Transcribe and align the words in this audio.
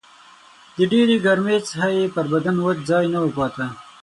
د 0.75 0.77
ډېرې 0.91 1.15
ګرمۍ 1.25 1.57
څخه 1.67 1.87
یې 1.97 2.05
پر 2.15 2.25
بدن 2.33 2.55
وچ 2.59 2.77
ځای 2.89 3.05
نه 3.13 3.19
و 3.23 3.27
پاته 3.37 3.65